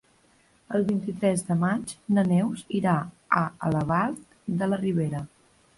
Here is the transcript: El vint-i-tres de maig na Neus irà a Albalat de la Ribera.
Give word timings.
El 0.77 0.85
vint-i-tres 0.87 1.43
de 1.49 1.57
maig 1.65 1.93
na 2.17 2.25
Neus 2.33 2.65
irà 2.81 2.97
a 3.45 3.47
Albalat 3.71 4.39
de 4.63 4.73
la 4.75 4.83
Ribera. 4.87 5.29